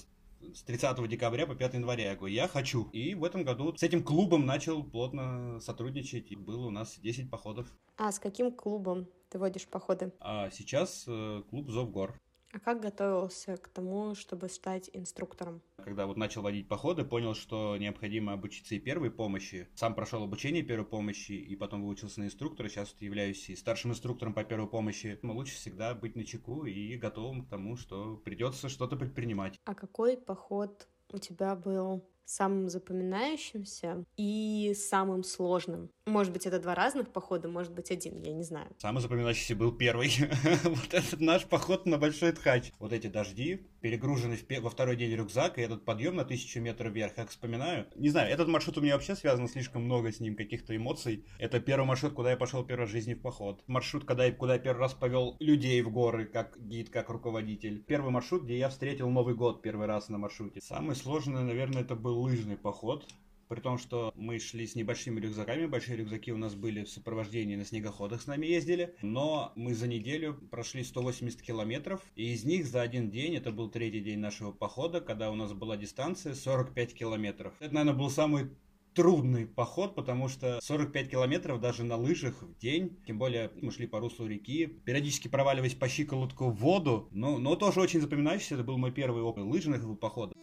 с 0.53 0.63
30 0.63 1.07
декабря 1.07 1.48
по 1.48 1.55
5 1.55 1.75
января. 1.75 2.12
Я 2.12 2.15
говорю, 2.15 2.33
я 2.33 2.48
хочу. 2.48 2.89
И 2.91 3.15
в 3.15 3.24
этом 3.24 3.43
году 3.43 3.75
с 3.75 3.83
этим 3.83 4.03
клубом 4.03 4.45
начал 4.45 4.83
плотно 4.83 5.60
сотрудничать. 5.60 6.31
И 6.31 6.36
было 6.36 6.67
у 6.67 6.71
нас 6.71 7.00
10 7.00 7.29
походов. 7.29 7.67
А 7.98 8.12
с 8.12 8.19
каким 8.19 8.51
клубом 8.51 9.07
ты 9.29 9.39
водишь 9.39 9.67
походы? 9.67 10.12
А 10.19 10.50
сейчас 10.51 11.05
э, 11.07 11.43
клуб 11.50 11.69
Зов 11.69 11.91
гор. 11.91 12.19
А 12.53 12.60
как 12.60 12.81
готовился 12.81 13.55
к 13.55 13.70
тому, 13.70 14.13
чтобы 14.13 14.50
стать 14.50 14.89
инструктором? 14.93 15.62
Когда 15.77 16.05
вот 16.05 16.17
начал 16.17 16.41
водить 16.41 16.67
походы, 16.67 17.05
понял, 17.05 17.34
что 17.34 17.77
необходимо 17.77 18.34
обучиться 18.34 18.75
и 18.75 18.79
первой 18.79 19.10
помощи. 19.10 19.70
Сам 19.75 19.96
прошел 19.96 20.24
обучение 20.24 20.62
первой 20.62 20.86
помощи 20.86 21.31
и 21.31 21.55
потом 21.55 21.84
выучился 21.84 22.20
на 22.20 22.25
инструктора. 22.25 22.67
Сейчас 22.67 22.93
являюсь 23.00 23.50
и 23.50 23.55
старшим 23.55 23.91
инструктором 23.91 24.34
по 24.34 24.43
первой 24.43 24.67
помощи. 24.67 25.17
Но 25.22 25.34
лучше 25.34 25.55
всегда 25.55 25.96
быть 25.96 26.15
на 26.15 26.25
чеку 26.25 26.65
и 26.65 26.98
готовым 26.98 27.46
к 27.46 27.50
тому, 27.50 27.77
что 27.77 28.17
придется 28.17 28.67
что-то 28.67 28.98
предпринимать. 28.98 29.58
А 29.63 29.74
какой 29.74 30.17
поход 30.17 30.88
у 31.13 31.17
тебя 31.17 31.55
был 31.55 32.05
самым 32.25 32.69
запоминающимся 32.69 34.05
и 34.17 34.73
самым 34.75 35.23
сложным? 35.23 35.89
Может 36.05 36.33
быть, 36.33 36.45
это 36.45 36.59
два 36.59 36.75
разных 36.75 37.11
похода, 37.11 37.47
может 37.47 37.73
быть, 37.73 37.91
один, 37.91 38.21
я 38.23 38.33
не 38.33 38.43
знаю. 38.43 38.67
Самый 38.79 39.01
запоминающийся 39.01 39.55
был 39.55 39.71
первый. 39.71 40.11
вот 40.63 40.93
этот 40.93 41.21
наш 41.21 41.45
поход 41.45 41.85
на 41.85 41.97
Большой 41.97 42.31
Тхач. 42.31 42.71
Вот 42.79 42.91
эти 42.91 43.07
дожди, 43.07 43.67
перегруженный 43.81 44.37
во 44.59 44.69
второй 44.69 44.95
день 44.95 45.13
рюкзак, 45.15 45.57
и 45.57 45.61
этот 45.61 45.85
подъем 45.85 46.15
на 46.15 46.25
тысячу 46.25 46.59
метров 46.59 46.91
вверх, 46.91 47.13
как 47.13 47.29
вспоминаю. 47.29 47.87
Не 47.95 48.09
знаю, 48.09 48.31
этот 48.31 48.47
маршрут 48.47 48.77
у 48.77 48.81
меня 48.81 48.93
вообще 48.93 49.15
связан 49.15 49.47
слишком 49.47 49.83
много 49.83 50.11
с 50.11 50.19
ним, 50.19 50.35
каких-то 50.35 50.75
эмоций. 50.75 51.25
Это 51.39 51.59
первый 51.59 51.85
маршрут, 51.85 52.13
куда 52.13 52.31
я 52.31 52.37
пошел 52.37 52.63
первый 52.65 52.81
раз 52.81 52.89
в 52.89 52.93
жизни 52.93 53.13
в 53.13 53.21
поход. 53.21 53.63
Маршрут, 53.67 54.05
когда 54.05 54.25
я, 54.25 54.31
куда 54.31 54.55
я 54.55 54.59
первый 54.59 54.79
раз 54.79 54.93
повел 54.93 55.35
людей 55.39 55.81
в 55.81 55.91
горы, 55.91 56.25
как 56.25 56.59
гид, 56.59 56.89
как 56.89 57.09
руководитель. 57.09 57.83
Первый 57.83 58.11
маршрут, 58.11 58.43
где 58.43 58.57
я 58.57 58.69
встретил 58.69 59.09
Новый 59.09 59.35
год 59.35 59.61
первый 59.61 59.87
раз 59.87 60.09
на 60.09 60.17
маршруте. 60.17 60.61
Самый 60.61 60.95
сложный, 60.95 61.43
наверное, 61.43 61.83
это 61.83 61.95
был 61.95 62.11
лыжный 62.12 62.58
поход 62.58 63.06
при 63.51 63.60
том, 63.60 63.77
что 63.77 64.13
мы 64.15 64.39
шли 64.39 64.65
с 64.65 64.75
небольшими 64.75 65.20
рюкзаками, 65.20 65.65
большие 65.65 65.98
рюкзаки 65.98 66.32
у 66.32 66.38
нас 66.38 66.56
были 66.56 66.86
в 66.86 66.89
сопровождении 66.89 67.58
на 67.58 67.65
снегоходах 67.65 68.22
с 68.22 68.27
нами 68.27 68.46
ездили, 68.46 68.96
но 69.01 69.51
мы 69.58 69.74
за 69.74 69.88
неделю 69.88 70.36
прошли 70.50 70.86
180 70.86 71.41
километров, 71.41 72.01
и 72.15 72.32
из 72.32 72.46
них 72.46 72.65
за 72.65 72.82
один 72.82 73.12
день, 73.12 73.36
это 73.36 73.51
был 73.51 73.70
третий 73.70 74.00
день 74.00 74.20
нашего 74.20 74.53
похода, 74.53 75.01
когда 75.01 75.30
у 75.30 75.36
нас 75.36 75.51
была 75.51 75.75
дистанция 75.75 76.34
45 76.34 76.94
километров. 76.94 77.53
Это, 77.60 77.74
наверное, 77.74 78.00
был 78.00 78.10
самый 78.10 78.51
трудный 78.94 79.46
поход, 79.46 79.96
потому 79.96 80.30
что 80.30 80.60
45 80.62 81.12
километров 81.12 81.60
даже 81.60 81.84
на 81.84 81.98
лыжах 81.98 82.41
в 82.41 82.58
день, 82.58 82.98
тем 83.06 83.18
более 83.18 83.51
мы 83.62 83.74
шли 83.74 83.86
по 83.86 84.00
руслу 84.00 84.27
реки, 84.27 84.65
периодически 84.86 85.27
проваливаясь 85.27 85.75
по 85.75 85.89
щиколотку 85.89 86.46
в 86.46 86.56
воду, 86.56 87.10
но, 87.12 87.38
но 87.38 87.58
тоже 87.58 87.82
очень 87.82 88.00
запоминающийся, 88.00 88.56
это 88.56 88.63
был 88.63 88.77
мой 88.77 88.94
первый 88.94 89.24
опыт 89.24 89.44
лыжных 89.44 90.00
походов. 90.00 90.38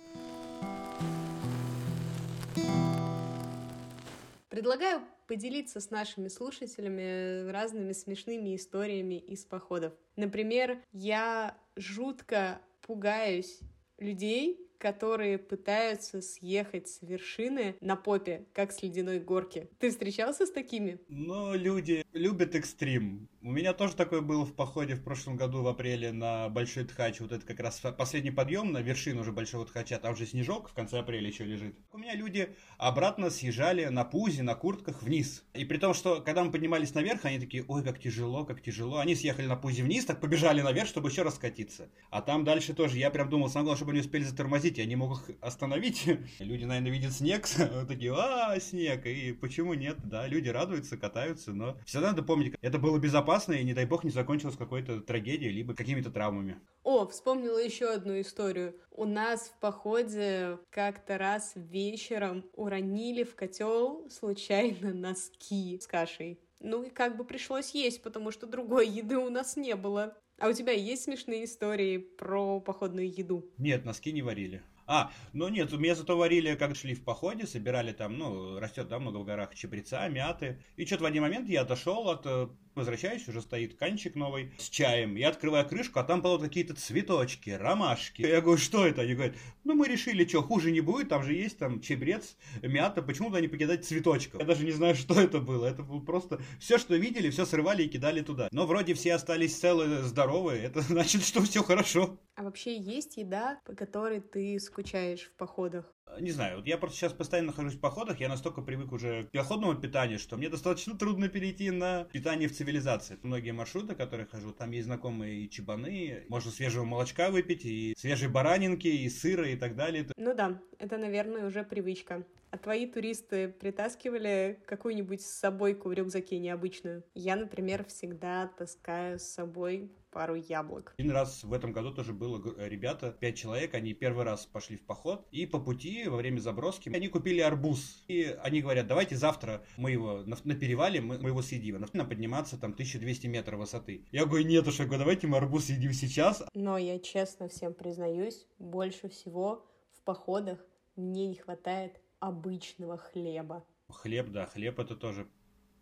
Предлагаю 4.59 5.03
поделиться 5.29 5.79
с 5.79 5.91
нашими 5.91 6.27
слушателями 6.27 7.49
разными 7.49 7.93
смешными 7.93 8.57
историями 8.57 9.15
из 9.15 9.45
походов. 9.45 9.93
Например, 10.17 10.83
я 10.91 11.57
жутко 11.77 12.61
пугаюсь 12.81 13.61
людей, 13.99 14.69
которые 14.79 15.39
пытаются 15.39 16.21
съехать 16.21 16.89
с 16.89 17.03
вершины 17.03 17.77
на 17.81 17.95
попе, 17.95 18.47
как 18.53 18.73
с 18.73 18.83
ледяной 18.83 19.21
горки. 19.21 19.71
Ты 19.79 19.91
встречался 19.91 20.45
с 20.45 20.51
такими? 20.51 20.99
Ну, 21.07 21.55
люди 21.55 22.05
любят 22.13 22.57
экстрим. 22.57 23.29
У 23.41 23.53
меня 23.53 23.73
тоже 23.73 23.95
такое 23.95 24.21
было 24.21 24.45
в 24.45 24.53
походе 24.53 24.97
в 24.97 25.05
прошлом 25.05 25.37
году 25.37 25.63
в 25.63 25.69
апреле 25.69 26.11
на 26.11 26.49
Большой 26.49 26.85
Тхач. 26.85 27.21
Вот 27.21 27.31
это 27.31 27.47
как 27.47 27.61
раз 27.61 27.81
последний 27.97 28.33
подъем 28.33 28.73
на 28.73 28.79
вершину 28.79 29.21
уже 29.21 29.31
Большого 29.31 29.65
Тхача. 29.65 30.01
Там 30.01 30.17
же 30.17 30.27
снежок 30.27 30.69
в 30.69 30.73
конце 30.73 30.99
апреля 30.99 31.29
еще 31.29 31.45
лежит. 31.45 31.77
У 31.93 31.99
меня 31.99 32.17
люди 32.17 32.53
обратно 32.79 33.31
съезжали 33.31 33.85
на 33.85 34.05
пузе, 34.05 34.43
на 34.43 34.57
куртках 34.57 35.05
вниз. 35.05 35.45
И 35.55 35.65
при 35.65 35.77
том, 35.79 35.95
что 35.95 36.21
когда 36.21 36.43
мы 36.43 36.51
поднимались 36.51 36.95
наверх, 36.95 37.25
они 37.27 37.39
такие, 37.39 37.65
ой, 37.69 37.85
как 37.85 38.01
тяжело, 38.01 38.45
как 38.45 38.61
тяжело. 38.61 38.99
Они 38.99 39.15
съехали 39.15 39.47
на 39.47 39.55
пузе 39.55 39.85
вниз, 39.85 40.05
так 40.05 40.21
побежали 40.21 40.61
наверх, 40.61 40.89
чтобы 40.89 41.09
еще 41.09 41.23
раз 41.23 41.37
скатиться. 41.37 41.91
А 42.11 42.23
там 42.23 42.43
дальше 42.43 42.75
тоже, 42.75 42.99
я 42.99 43.09
прям 43.11 43.31
думал, 43.31 43.49
самое 43.49 43.67
главное, 43.67 43.77
чтобы 43.77 43.93
они 43.93 44.01
успели 44.01 44.25
затормозить, 44.25 44.79
я 44.79 44.85
не 44.85 44.97
мог 44.97 45.13
их 45.29 45.37
остановить. 45.41 46.07
Люди, 46.41 46.65
наверное, 46.65 46.91
видят 46.91 47.13
снег, 47.13 47.47
такие, 47.89 48.13
а, 48.17 48.59
снег, 48.59 49.07
и 49.07 49.33
почему 49.33 49.75
нет? 49.75 49.97
Да, 50.03 50.27
люди 50.27 50.49
радуются, 50.49 50.97
катаются, 50.97 51.53
но 51.53 51.79
всегда 51.85 52.09
надо 52.09 52.25
помнить, 52.25 52.55
это 52.63 52.79
было 52.79 52.99
безопасно, 52.99 53.28
и 53.59 53.65
не 53.65 53.75
дай 53.75 53.85
бог 53.85 54.05
не 54.05 54.11
закончилось 54.11 54.57
какой-то 54.57 55.01
трагедией, 55.01 55.53
либо 55.53 55.75
какими-то 55.75 56.11
травмами. 56.11 56.61
О, 56.83 57.07
вспомнила 57.07 57.59
еще 57.59 57.91
одну 57.91 58.19
историю. 58.21 58.75
У 58.91 59.05
нас 59.05 59.49
в 59.49 59.61
походе 59.61 60.59
как-то 60.71 61.19
раз 61.19 61.53
вечером 61.55 62.45
уронили 62.55 63.25
в 63.25 63.35
котел 63.35 64.09
случайно 64.11 64.95
носки 64.95 65.79
с 65.79 65.87
кашей. 65.87 66.41
Ну 66.61 66.83
и 66.83 66.91
как 66.91 67.17
бы 67.17 67.25
пришлось 67.25 67.75
есть, 67.75 68.03
потому 68.03 68.31
что 68.31 68.47
другой 68.47 68.89
еды 68.89 69.17
у 69.19 69.29
нас 69.29 69.57
не 69.57 69.77
было. 69.77 70.17
А 70.39 70.49
у 70.49 70.53
тебя 70.53 70.73
есть 70.73 71.03
смешные 71.03 71.45
истории 71.45 71.99
про 71.99 72.61
походную 72.61 73.13
еду? 73.13 73.45
Нет, 73.59 73.85
носки 73.85 74.13
не 74.13 74.23
варили. 74.23 74.63
А, 74.87 75.13
ну 75.35 75.49
нет, 75.49 75.71
у 75.75 75.79
меня 75.79 75.95
зато 75.95 76.17
варили, 76.17 76.55
как 76.55 76.75
шли 76.75 76.95
в 76.95 77.05
походе, 77.05 77.47
собирали 77.47 77.93
там, 77.93 78.17
ну, 78.17 78.59
растет, 78.59 78.89
да, 78.89 78.99
много 78.99 79.19
в 79.19 79.25
горах 79.25 79.55
чабреца, 79.55 80.09
мяты. 80.09 80.65
И 80.77 80.87
что-то 80.87 81.03
в 81.03 81.07
один 81.07 81.23
момент 81.23 81.47
я 81.51 81.61
отошел 81.61 82.09
от 82.09 82.25
э, 82.25 82.49
возвращаюсь, 82.79 83.29
уже 83.29 83.43
стоит 83.43 83.77
канчик 83.77 84.15
новый 84.15 84.53
с 84.59 84.69
чаем. 84.69 85.17
Я 85.17 85.29
открываю 85.29 85.67
крышку, 85.69 85.99
а 85.99 86.05
там 86.05 86.23
было 86.23 86.39
какие-то 86.39 86.75
цветочки, 86.75 87.51
ромашки. 87.51 88.23
Я 88.23 88.41
говорю, 88.41 88.59
что 88.59 88.87
это? 88.87 89.03
Они 89.03 89.15
говорят, 89.15 89.37
ну 89.65 89.75
мы 89.75 89.87
решили, 89.87 90.27
что 90.27 90.43
хуже 90.43 90.71
не 90.71 90.81
будет, 90.81 91.09
там 91.09 91.23
же 91.23 91.35
есть 91.35 91.59
там 91.59 91.81
чебрец, 91.81 92.37
мята, 92.63 93.03
почему 93.03 93.29
туда 93.29 93.41
не 93.41 93.49
покидать 93.49 93.85
цветочков? 93.85 94.41
Я 94.41 94.47
даже 94.47 94.65
не 94.65 94.73
знаю, 94.73 94.95
что 94.97 95.21
это 95.21 95.41
было. 95.41 95.67
Это 95.67 95.83
было 95.83 96.01
просто 96.01 96.41
все, 96.59 96.79
что 96.79 96.97
видели, 96.97 97.31
все 97.31 97.45
срывали 97.45 97.85
и 97.85 97.89
кидали 97.89 98.23
туда. 98.23 98.49
Но 98.53 98.67
вроде 98.67 98.95
все 98.95 99.15
остались 99.15 99.57
целые, 99.57 100.03
здоровые, 100.03 100.63
это 100.63 100.81
значит, 100.89 101.25
что 101.25 101.43
все 101.43 101.63
хорошо. 101.63 102.19
А 102.35 102.43
вообще 102.43 102.79
есть 102.79 103.17
еда, 103.17 103.61
по 103.65 103.75
которой 103.75 104.21
ты 104.21 104.59
скучаешь 104.61 105.23
в 105.23 105.37
походах? 105.37 105.93
Не 106.21 106.33
знаю, 106.33 106.57
вот 106.57 106.67
я 106.67 106.79
просто 106.79 106.97
сейчас 106.99 107.13
постоянно 107.13 107.49
нахожусь 107.49 107.75
в 107.75 107.81
походах, 107.81 108.21
я 108.21 108.29
настолько 108.29 108.61
привык 108.61 108.93
уже 108.93 109.25
к 109.25 109.31
походному 109.31 109.75
питанию, 109.75 110.19
что 110.19 110.37
мне 110.37 110.49
достаточно 110.49 110.97
трудно 110.97 111.29
перейти 111.29 111.71
на 111.71 112.05
питание 112.05 112.49
в 112.49 112.53
цивилизации. 112.53 113.19
Многие 113.23 113.53
маршруты, 113.53 113.95
которые 113.95 114.27
хожу, 114.27 114.53
там 114.53 114.71
есть 114.73 114.87
знакомые 114.87 115.45
и 115.45 115.51
чебаны, 115.51 116.25
можно 116.29 116.51
свежего 116.51 116.85
молочка 116.85 117.31
выпить, 117.31 117.65
и 117.65 117.95
свежей 117.97 118.29
баранинки, 118.29 118.89
и 118.89 119.09
сыра, 119.09 119.49
и 119.49 119.57
так 119.57 119.77
далее. 119.77 120.07
Ну 120.17 120.35
да, 120.35 120.61
это, 120.79 120.99
наверное, 120.99 121.47
уже 121.47 121.63
привычка. 121.63 122.25
А 122.51 122.57
твои 122.57 122.87
туристы 122.87 123.49
притаскивали 123.49 124.59
какую-нибудь 124.67 125.21
с 125.21 125.27
собойку 125.27 125.91
в 125.91 125.93
рюкзаке 125.93 126.39
необычную? 126.39 127.05
Я, 127.15 127.37
например, 127.37 127.85
всегда 127.85 128.47
таскаю 128.47 129.19
с 129.19 129.25
собой 129.25 129.93
пару 130.19 130.35
яблок. 130.35 130.95
Один 130.99 131.13
раз 131.13 131.45
в 131.45 131.53
этом 131.53 131.73
году 131.73 131.93
тоже 131.93 132.13
было 132.13 132.43
ребята, 132.59 133.13
пять 133.13 133.39
человек, 133.39 133.75
они 133.75 133.95
первый 133.95 134.25
раз 134.25 134.47
пошли 134.47 134.77
в 134.77 134.85
поход, 134.85 135.25
и 135.31 135.47
по 135.47 135.61
пути, 135.61 136.09
во 136.09 136.17
время 136.17 136.41
заброски, 136.41 136.89
они 136.89 137.07
купили 137.07 137.41
арбуз. 137.41 138.03
И 138.09 138.25
они 138.43 138.61
говорят, 138.61 138.89
давайте 138.89 139.15
завтра 139.15 139.65
мы 139.77 139.93
его 139.93 140.25
на, 140.25 140.37
на 140.43 140.57
перевале, 140.57 141.01
мы, 141.01 141.19
мы 141.19 141.29
его 141.29 141.41
съедим. 141.41 141.87
Нам 141.93 142.09
подниматься 142.09 142.59
там 142.59 142.73
1200 142.73 143.29
метров 143.29 143.61
высоты. 143.61 144.07
Я 144.11 144.27
говорю, 144.27 144.45
нет 144.45 144.67
уж, 144.67 144.81
я 144.81 144.87
говорю, 144.87 144.99
давайте 144.99 145.29
мы 145.29 145.37
арбуз 145.37 145.67
съедим 145.67 145.93
сейчас. 145.93 146.43
Но 146.53 146.79
я 146.79 146.99
честно 146.99 147.49
всем 147.49 147.73
признаюсь, 147.73 148.45
больше 148.59 149.09
всего 149.09 149.65
в 149.93 150.03
походах 150.03 150.59
мне 150.97 151.29
не 151.29 151.37
хватает 151.37 152.01
обычного 152.19 152.97
хлеба. 152.99 153.65
Хлеб, 153.89 154.31
да, 154.31 154.47
хлеб 154.47 154.81
это 154.81 154.97
тоже 154.97 155.29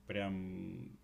прям 0.07 0.99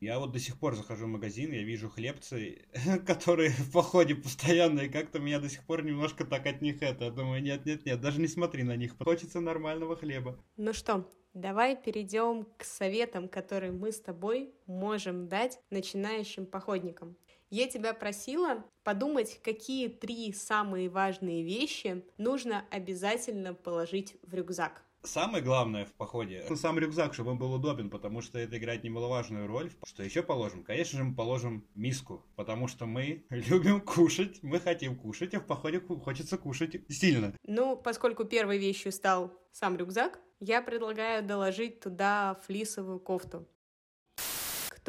я 0.00 0.18
вот 0.18 0.32
до 0.32 0.38
сих 0.38 0.58
пор 0.58 0.74
захожу 0.74 1.04
в 1.06 1.08
магазин, 1.08 1.52
я 1.52 1.62
вижу 1.62 1.88
хлебцы, 1.88 2.62
которые 3.06 3.50
в 3.50 3.70
походе 3.70 4.14
постоянно, 4.14 4.80
и 4.80 4.88
как-то 4.88 5.18
меня 5.18 5.38
до 5.38 5.48
сих 5.48 5.64
пор 5.64 5.84
немножко 5.84 6.24
так 6.24 6.46
от 6.46 6.62
них 6.62 6.82
это. 6.82 7.04
Я 7.04 7.10
думаю, 7.10 7.42
нет-нет-нет, 7.42 8.00
даже 8.00 8.20
не 8.20 8.28
смотри 8.28 8.62
на 8.62 8.76
них, 8.76 8.96
хочется 8.98 9.40
нормального 9.40 9.96
хлеба. 9.96 10.38
Ну 10.56 10.72
что, 10.72 11.08
давай 11.34 11.76
перейдем 11.76 12.46
к 12.56 12.64
советам, 12.64 13.28
которые 13.28 13.72
мы 13.72 13.92
с 13.92 14.00
тобой 14.00 14.54
можем 14.66 15.28
дать 15.28 15.60
начинающим 15.70 16.46
походникам. 16.46 17.16
Я 17.50 17.66
тебя 17.66 17.92
просила 17.92 18.64
подумать, 18.84 19.40
какие 19.42 19.88
три 19.88 20.32
самые 20.32 20.88
важные 20.88 21.42
вещи 21.42 22.04
нужно 22.16 22.64
обязательно 22.70 23.54
положить 23.54 24.16
в 24.22 24.34
рюкзак. 24.34 24.84
Самое 25.02 25.42
главное 25.42 25.86
в 25.86 25.92
походе, 25.92 26.44
сам 26.56 26.78
рюкзак, 26.78 27.14
чтобы 27.14 27.30
он 27.30 27.38
был 27.38 27.52
удобен, 27.54 27.88
потому 27.88 28.20
что 28.20 28.38
это 28.38 28.58
играет 28.58 28.84
немаловажную 28.84 29.46
роль. 29.46 29.70
Что 29.84 30.02
еще 30.02 30.22
положим? 30.22 30.62
Конечно 30.62 30.98
же, 30.98 31.04
мы 31.04 31.14
положим 31.14 31.64
миску, 31.74 32.24
потому 32.36 32.68
что 32.68 32.86
мы 32.86 33.24
любим 33.30 33.80
кушать, 33.80 34.42
мы 34.42 34.60
хотим 34.60 34.96
кушать, 34.96 35.34
а 35.34 35.40
в 35.40 35.46
походе 35.46 35.80
хочется 35.80 36.36
кушать 36.36 36.76
сильно. 36.88 37.34
Ну, 37.44 37.76
поскольку 37.76 38.24
первой 38.24 38.58
вещью 38.58 38.92
стал 38.92 39.32
сам 39.52 39.76
рюкзак, 39.76 40.20
я 40.38 40.62
предлагаю 40.62 41.26
доложить 41.26 41.80
туда 41.80 42.38
флисовую 42.46 43.00
кофту. 43.00 43.46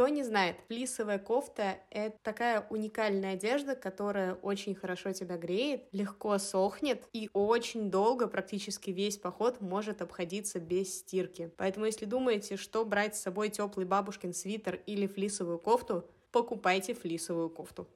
Кто 0.02 0.08
не 0.08 0.24
знает, 0.24 0.56
флисовая 0.68 1.20
кофта— 1.20 1.78
это 1.92 2.18
такая 2.24 2.66
уникальная 2.72 3.34
одежда, 3.34 3.76
которая 3.76 4.34
очень 4.34 4.74
хорошо 4.74 5.12
тебя 5.12 5.38
греет, 5.38 5.84
легко 5.92 6.40
сохнет 6.40 7.04
и 7.14 7.30
очень 7.34 7.92
долго, 7.92 8.26
практически 8.26 8.90
весь 8.90 9.18
поход, 9.18 9.62
может 9.62 10.02
обходиться 10.02 10.60
без 10.60 11.02
стирки. 11.02 11.52
Поэтому 11.56 11.86
если 11.86 12.06
думаете, 12.06 12.58
что 12.58 12.84
брать 12.84 13.16
с 13.16 13.22
собой 13.22 13.50
теплый 13.50 13.86
бабушкин 13.86 14.34
свитер 14.34 14.82
или 14.88 15.06
флисовую 15.06 15.60
кофту, 15.60 16.10
покупайте 16.32 16.96
флисовую 16.96 17.52
кофту. 17.52 17.88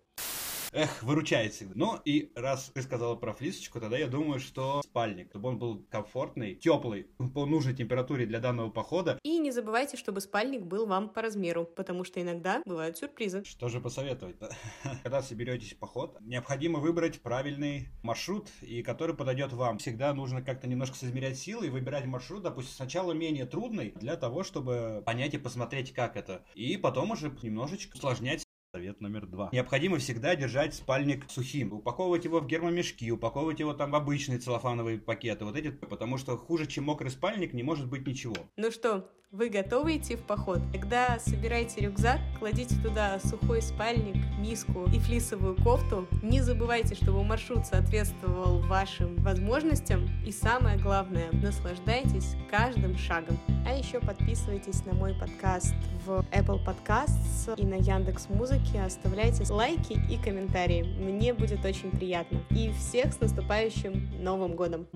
Эх, 0.77 1.03
выручает 1.03 1.53
всегда. 1.53 1.73
Ну 1.73 1.99
и 2.03 2.33
раз 2.35 2.69
ты 2.73 2.81
сказала 2.81 3.15
про 3.15 3.31
флисочку, 3.31 3.79
тогда 3.79 3.97
я 3.97 4.07
думаю, 4.07 4.41
что 4.41 4.81
спальник, 4.81 5.29
чтобы 5.29 5.47
он 5.47 5.57
был 5.57 5.85
комфортный, 5.89 6.53
теплый, 6.53 7.03
по 7.33 7.45
нужной 7.45 7.73
температуре 7.73 8.25
для 8.25 8.41
данного 8.41 8.69
похода. 8.69 9.17
И 9.23 9.37
не 9.37 9.51
забывайте, 9.51 9.95
чтобы 9.95 10.19
спальник 10.19 10.63
был 10.63 10.85
вам 10.85 11.07
по 11.07 11.21
размеру, 11.21 11.63
потому 11.63 12.03
что 12.03 12.21
иногда 12.21 12.61
бывают 12.65 12.97
сюрпризы. 12.97 13.45
Что 13.45 13.69
же 13.69 13.79
посоветовать? 13.79 14.35
Когда 15.03 15.21
соберетесь 15.21 15.71
в 15.71 15.77
поход, 15.77 16.17
необходимо 16.19 16.79
выбрать 16.79 17.21
правильный 17.21 17.87
маршрут, 18.03 18.49
и 18.59 18.83
который 18.83 19.15
подойдет 19.15 19.53
вам. 19.53 19.77
Всегда 19.77 20.13
нужно 20.13 20.41
как-то 20.41 20.67
немножко 20.67 20.97
соизмерять 20.97 21.37
силы 21.37 21.67
и 21.67 21.69
выбирать 21.69 22.03
маршрут, 22.05 22.43
допустим, 22.43 22.73
сначала 22.73 23.13
менее 23.13 23.45
трудный, 23.45 23.93
для 23.95 24.17
того, 24.17 24.43
чтобы 24.43 25.01
понять 25.05 25.35
и 25.35 25.37
посмотреть, 25.37 25.93
как 25.93 26.17
это. 26.17 26.43
И 26.53 26.75
потом 26.75 27.11
уже 27.11 27.33
немножечко 27.41 27.95
усложнять 27.95 28.44
Совет 28.75 28.99
номер 28.99 29.25
два. 29.25 29.47
Необходимо 29.53 29.99
всегда 29.99 30.35
держать 30.35 30.73
спальник 30.73 31.31
сухим. 31.31 31.71
Упаковывать 31.71 32.25
его 32.25 32.41
в 32.41 32.45
гермомешки, 32.45 33.09
упаковывать 33.09 33.61
его 33.61 33.73
там 33.73 33.91
в 33.91 33.95
обычные 33.95 34.37
целлофановые 34.37 34.97
пакеты. 34.97 35.45
Вот 35.45 35.55
эти, 35.55 35.69
потому 35.69 36.17
что 36.17 36.35
хуже, 36.35 36.65
чем 36.65 36.83
мокрый 36.83 37.09
спальник, 37.09 37.53
не 37.53 37.63
может 37.63 37.87
быть 37.89 38.05
ничего. 38.05 38.35
Ну 38.57 38.71
что, 38.71 39.09
вы 39.35 39.49
готовы 39.49 39.97
идти 39.97 40.15
в 40.15 40.21
поход? 40.21 40.59
Тогда 40.71 41.19
собирайте 41.19 41.81
рюкзак, 41.81 42.19
кладите 42.39 42.75
туда 42.81 43.19
сухой 43.19 43.61
спальник, 43.61 44.15
миску 44.39 44.85
и 44.85 44.99
флисовую 44.99 45.55
кофту. 45.57 46.07
Не 46.23 46.41
забывайте, 46.41 46.95
чтобы 46.95 47.23
маршрут 47.23 47.65
соответствовал 47.65 48.61
вашим 48.61 49.15
возможностям. 49.17 50.07
И 50.25 50.31
самое 50.31 50.77
главное, 50.77 51.29
наслаждайтесь 51.33 52.35
каждым 52.49 52.97
шагом. 52.97 53.37
А 53.67 53.73
еще 53.73 53.99
подписывайтесь 53.99 54.85
на 54.85 54.93
мой 54.93 55.13
подкаст 55.13 55.75
в 56.05 56.25
Apple 56.31 56.63
Podcasts 56.65 57.53
и 57.57 57.65
на 57.65 57.75
Яндекс 57.75 58.29
Музыке. 58.29 58.81
Оставляйте 58.81 59.51
лайки 59.51 59.99
и 60.09 60.17
комментарии. 60.17 60.83
Мне 60.83 61.33
будет 61.33 61.65
очень 61.65 61.91
приятно. 61.91 62.39
И 62.51 62.71
всех 62.71 63.13
с 63.13 63.19
наступающим 63.19 64.23
Новым 64.23 64.55
годом! 64.55 64.87